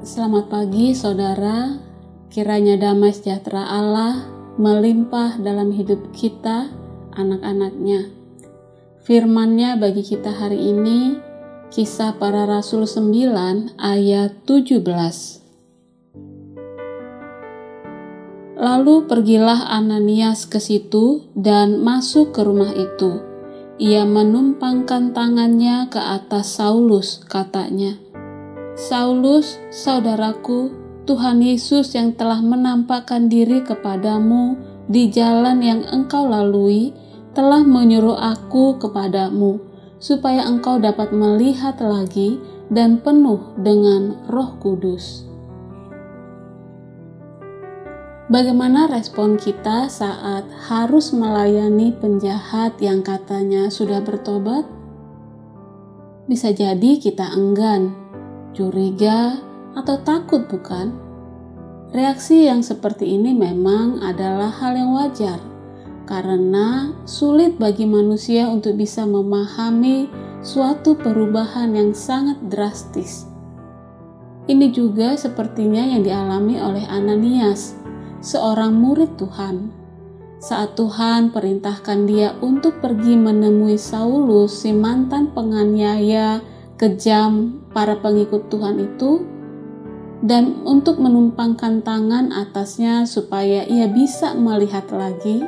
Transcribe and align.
Selamat 0.00 0.48
pagi 0.48 0.96
saudara, 0.96 1.76
kiranya 2.32 2.80
damai 2.80 3.12
sejahtera 3.12 3.68
Allah 3.68 4.32
melimpah 4.56 5.36
dalam 5.36 5.76
hidup 5.76 6.16
kita, 6.16 6.72
anak-anaknya. 7.12 8.08
Firmannya 9.04 9.76
bagi 9.76 10.00
kita 10.00 10.32
hari 10.32 10.72
ini, 10.72 11.20
kisah 11.68 12.16
para 12.16 12.48
rasul 12.48 12.88
9 12.88 13.76
ayat 13.76 14.40
17. 14.48 14.80
Lalu 18.56 19.04
pergilah 19.04 19.68
Ananias 19.68 20.48
ke 20.48 20.64
situ 20.64 21.28
dan 21.36 21.76
masuk 21.84 22.32
ke 22.32 22.40
rumah 22.40 22.72
itu. 22.72 23.20
Ia 23.76 24.08
menumpangkan 24.08 25.12
tangannya 25.12 25.92
ke 25.92 26.00
atas 26.00 26.56
Saulus, 26.56 27.20
katanya, 27.20 28.00
Saulus, 28.80 29.60
saudaraku, 29.68 30.72
Tuhan 31.04 31.44
Yesus 31.44 31.92
yang 31.92 32.16
telah 32.16 32.40
menampakkan 32.40 33.28
diri 33.28 33.60
kepadamu 33.60 34.56
di 34.88 35.12
jalan 35.12 35.60
yang 35.60 35.84
engkau 35.84 36.24
lalui, 36.24 36.96
telah 37.36 37.60
menyuruh 37.60 38.16
aku 38.16 38.80
kepadamu, 38.80 39.60
supaya 40.00 40.48
engkau 40.48 40.80
dapat 40.80 41.12
melihat 41.12 41.76
lagi 41.84 42.40
dan 42.72 42.96
penuh 43.04 43.52
dengan 43.60 44.16
Roh 44.32 44.56
Kudus. 44.56 45.28
Bagaimana 48.32 48.88
respon 48.88 49.36
kita 49.36 49.92
saat 49.92 50.48
harus 50.72 51.12
melayani 51.12 51.92
penjahat 52.00 52.80
yang 52.80 53.04
katanya 53.04 53.68
sudah 53.68 54.00
bertobat? 54.00 54.64
Bisa 56.24 56.48
jadi 56.48 56.96
kita 56.96 57.28
enggan 57.36 58.08
curiga, 58.54 59.38
atau 59.78 59.96
takut, 60.02 60.46
bukan? 60.50 60.94
Reaksi 61.90 62.46
yang 62.46 62.62
seperti 62.62 63.18
ini 63.18 63.34
memang 63.34 63.98
adalah 64.02 64.50
hal 64.50 64.78
yang 64.78 64.94
wajar, 64.94 65.42
karena 66.06 66.94
sulit 67.02 67.58
bagi 67.58 67.86
manusia 67.86 68.46
untuk 68.46 68.78
bisa 68.78 69.02
memahami 69.02 70.06
suatu 70.40 70.94
perubahan 70.94 71.74
yang 71.74 71.90
sangat 71.90 72.38
drastis. 72.46 73.26
Ini 74.46 74.70
juga 74.74 75.14
sepertinya 75.14 75.82
yang 75.82 76.02
dialami 76.02 76.58
oleh 76.58 76.86
Ananias, 76.86 77.78
seorang 78.24 78.74
murid 78.74 79.14
Tuhan. 79.18 79.70
Saat 80.40 80.74
Tuhan 80.74 81.30
perintahkan 81.30 82.08
dia 82.08 82.32
untuk 82.40 82.80
pergi 82.80 83.12
menemui 83.14 83.76
Saulus, 83.76 84.64
si 84.64 84.72
mantan 84.72 85.30
penganiaya 85.36 86.40
kejam 86.80 87.60
para 87.76 88.00
pengikut 88.00 88.48
Tuhan 88.48 88.80
itu 88.80 89.20
dan 90.24 90.64
untuk 90.64 90.96
menumpangkan 90.96 91.84
tangan 91.84 92.32
atasnya 92.32 93.04
supaya 93.04 93.68
ia 93.68 93.84
bisa 93.84 94.32
melihat 94.32 94.88
lagi 94.88 95.44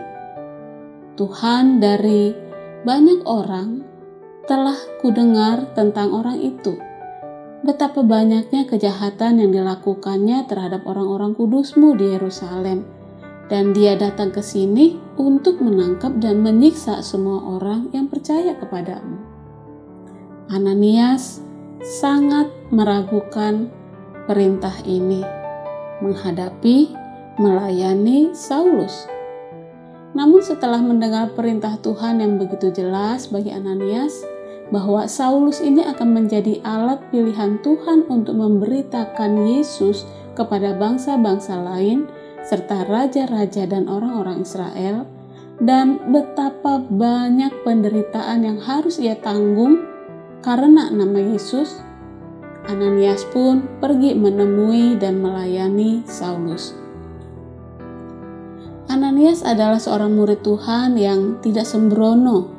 Tuhan 1.16 1.80
dari 1.80 2.36
banyak 2.84 3.24
orang 3.24 3.80
telah 4.44 4.76
kudengar 5.00 5.72
tentang 5.72 6.12
orang 6.12 6.36
itu 6.36 6.76
betapa 7.64 8.04
banyaknya 8.04 8.68
kejahatan 8.68 9.40
yang 9.40 9.56
dilakukannya 9.56 10.44
terhadap 10.44 10.84
orang-orang 10.84 11.32
kudusmu 11.32 11.96
di 11.96 12.12
Yerusalem 12.12 12.84
dan 13.48 13.72
dia 13.72 13.96
datang 13.96 14.36
ke 14.36 14.44
sini 14.44 15.00
untuk 15.16 15.64
menangkap 15.64 16.12
dan 16.20 16.44
menyiksa 16.44 17.00
semua 17.00 17.40
orang 17.56 17.88
yang 17.96 18.08
percaya 18.08 18.52
kepadamu. 18.56 19.31
Ananias 20.50 21.38
sangat 21.82 22.50
meragukan 22.74 23.70
perintah 24.26 24.74
ini 24.82 25.22
menghadapi 26.02 26.90
melayani 27.38 28.34
Saulus. 28.34 29.06
Namun 30.12 30.42
setelah 30.42 30.82
mendengar 30.82 31.32
perintah 31.32 31.78
Tuhan 31.78 32.20
yang 32.20 32.36
begitu 32.36 32.74
jelas 32.74 33.30
bagi 33.30 33.54
Ananias 33.54 34.18
bahwa 34.74 35.06
Saulus 35.06 35.62
ini 35.62 35.84
akan 35.84 36.16
menjadi 36.16 36.58
alat 36.64 37.00
pilihan 37.12 37.60
Tuhan 37.62 38.08
untuk 38.10 38.36
memberitakan 38.36 39.46
Yesus 39.46 40.08
kepada 40.34 40.74
bangsa-bangsa 40.76 41.60
lain 41.60 42.08
serta 42.42 42.88
raja-raja 42.90 43.68
dan 43.68 43.86
orang-orang 43.86 44.42
Israel 44.42 45.06
dan 45.62 46.00
betapa 46.10 46.82
banyak 46.82 47.52
penderitaan 47.62 48.42
yang 48.42 48.58
harus 48.58 48.98
ia 48.98 49.14
tanggung 49.14 49.78
karena 50.42 50.90
nama 50.90 51.22
Yesus, 51.22 51.78
Ananias 52.66 53.22
pun 53.30 53.66
pergi 53.78 54.14
menemui 54.18 54.98
dan 54.98 55.22
melayani 55.22 56.02
Saulus. 56.06 56.74
Ananias 58.90 59.46
adalah 59.46 59.78
seorang 59.78 60.12
murid 60.18 60.42
Tuhan 60.42 60.98
yang 60.98 61.38
tidak 61.40 61.64
sembrono, 61.64 62.50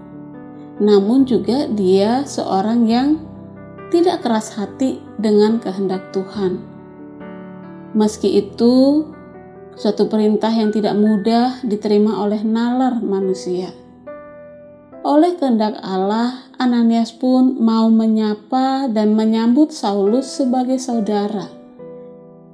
namun 0.79 1.27
juga 1.27 1.67
dia 1.67 2.23
seorang 2.23 2.87
yang 2.87 3.19
tidak 3.91 4.25
keras 4.25 4.55
hati 4.57 4.97
dengan 5.19 5.61
kehendak 5.61 6.09
Tuhan. 6.15 6.57
Meski 7.93 8.41
itu, 8.41 9.05
suatu 9.77 10.09
perintah 10.09 10.49
yang 10.49 10.73
tidak 10.73 10.97
mudah 10.97 11.61
diterima 11.61 12.17
oleh 12.25 12.41
nalar 12.41 12.97
manusia. 13.03 13.82
Oleh 15.03 15.35
kehendak 15.35 15.83
Allah, 15.83 16.47
Ananias 16.55 17.11
pun 17.11 17.59
mau 17.59 17.91
menyapa 17.91 18.87
dan 18.87 19.19
menyambut 19.19 19.75
Saulus 19.75 20.31
sebagai 20.31 20.79
saudara. 20.79 21.51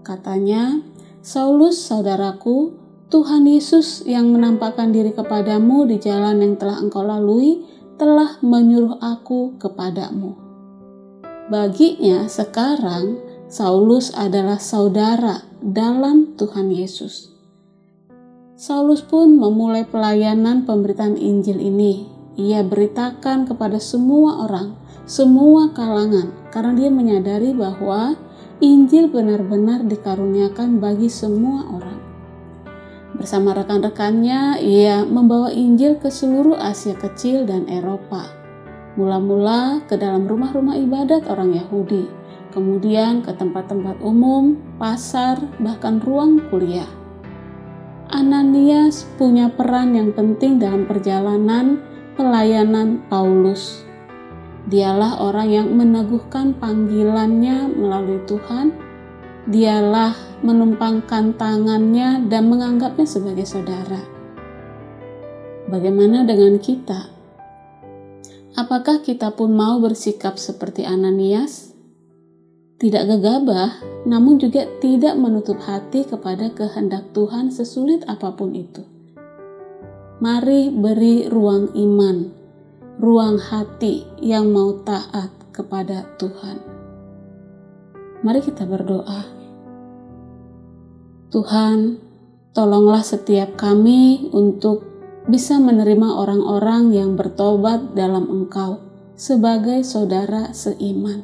Katanya, 0.01 0.81
Saulus 1.21 1.77
saudaraku, 1.77 2.73
Tuhan 3.13 3.45
Yesus 3.45 4.01
yang 4.09 4.33
menampakkan 4.33 4.89
diri 4.89 5.13
kepadamu 5.13 5.85
di 5.85 6.01
jalan 6.01 6.41
yang 6.41 6.57
telah 6.57 6.81
engkau 6.81 7.05
lalui 7.05 7.61
telah 8.01 8.41
menyuruh 8.41 8.97
aku 8.97 9.53
kepadamu. 9.61 10.33
Baginya 11.53 12.25
sekarang 12.25 13.21
Saulus 13.45 14.09
adalah 14.17 14.57
saudara 14.57 15.45
dalam 15.61 16.33
Tuhan 16.33 16.73
Yesus. 16.73 17.29
Saulus 18.57 19.05
pun 19.05 19.37
memulai 19.37 19.85
pelayanan 19.85 20.65
pemberitaan 20.65 21.13
Injil 21.13 21.61
ini 21.61 22.18
ia 22.39 22.63
beritakan 22.63 23.43
kepada 23.43 23.83
semua 23.83 24.47
orang, 24.47 24.79
semua 25.03 25.75
kalangan, 25.75 26.31
karena 26.55 26.71
dia 26.79 26.87
menyadari 26.87 27.51
bahwa 27.51 28.15
Injil 28.63 29.11
benar-benar 29.11 29.83
dikaruniakan 29.83 30.79
bagi 30.79 31.11
semua 31.11 31.67
orang. 31.67 31.99
Bersama 33.19 33.51
rekan-rekannya, 33.51 34.63
ia 34.63 35.03
membawa 35.03 35.51
Injil 35.51 35.99
ke 35.99 36.07
seluruh 36.07 36.55
Asia 36.55 36.95
Kecil 36.95 37.43
dan 37.43 37.67
Eropa. 37.67 38.23
Mula-mula 38.95 39.83
ke 39.91 39.99
dalam 39.99 40.23
rumah-rumah 40.23 40.79
ibadat 40.79 41.27
orang 41.27 41.51
Yahudi, 41.51 42.07
kemudian 42.55 43.19
ke 43.19 43.35
tempat-tempat 43.35 43.99
umum, 43.99 44.55
pasar, 44.79 45.39
bahkan 45.59 45.99
ruang 45.99 46.39
kuliah. 46.47 46.87
Ananias 48.09 49.05
punya 49.21 49.53
peran 49.53 49.93
yang 49.93 50.09
penting 50.15 50.57
dalam 50.57 50.89
perjalanan 50.89 51.88
pelayanan 52.17 53.05
Paulus. 53.09 53.85
Dialah 54.69 55.21
orang 55.21 55.49
yang 55.49 55.67
meneguhkan 55.73 56.53
panggilannya 56.57 57.73
melalui 57.73 58.21
Tuhan. 58.29 58.73
Dialah 59.49 60.13
menumpangkan 60.45 61.33
tangannya 61.35 62.29
dan 62.29 62.47
menganggapnya 62.47 63.09
sebagai 63.09 63.49
saudara. 63.49 64.01
Bagaimana 65.69 66.25
dengan 66.25 66.61
kita? 66.61 67.09
Apakah 68.57 69.01
kita 69.05 69.33
pun 69.33 69.53
mau 69.53 69.77
bersikap 69.77 70.37
seperti 70.37 70.85
Ananias? 70.85 71.71
Tidak 72.79 73.03
gegabah, 73.05 73.75
namun 74.07 74.39
juga 74.39 74.63
tidak 74.79 75.19
menutup 75.19 75.59
hati 75.59 76.07
kepada 76.07 76.47
kehendak 76.55 77.11
Tuhan 77.11 77.51
sesulit 77.51 78.07
apa 78.07 78.31
pun 78.31 78.55
itu. 78.55 78.98
Mari 80.19 80.67
beri 80.67 81.31
ruang 81.31 81.71
iman, 81.79 82.27
ruang 82.99 83.39
hati 83.39 84.03
yang 84.19 84.51
mau 84.51 84.75
taat 84.83 85.31
kepada 85.55 86.03
Tuhan. 86.19 86.59
Mari 88.19 88.43
kita 88.43 88.67
berdoa. 88.67 89.23
Tuhan, 91.31 92.03
tolonglah 92.51 92.99
setiap 92.99 93.55
kami 93.55 94.27
untuk 94.35 94.83
bisa 95.31 95.55
menerima 95.55 96.11
orang-orang 96.11 96.91
yang 96.91 97.15
bertobat 97.15 97.95
dalam 97.95 98.27
Engkau 98.27 98.83
sebagai 99.15 99.87
saudara 99.87 100.51
seiman. 100.51 101.23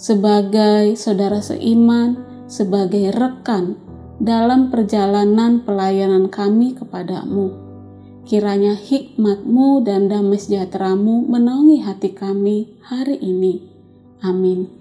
Sebagai 0.00 0.96
saudara 0.96 1.44
seiman, 1.44 2.16
sebagai 2.48 3.12
rekan 3.12 3.76
dalam 4.18 4.74
perjalanan 4.74 5.62
pelayanan 5.62 6.26
kami 6.30 6.74
kepadamu. 6.74 7.54
Kiranya 8.28 8.76
hikmatmu 8.76 9.82
dan 9.88 10.12
damai 10.12 10.36
sejahteramu 10.36 11.24
menaungi 11.26 11.80
hati 11.80 12.12
kami 12.12 12.76
hari 12.84 13.16
ini. 13.16 13.64
Amin. 14.20 14.77